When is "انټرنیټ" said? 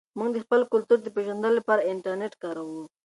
1.91-2.33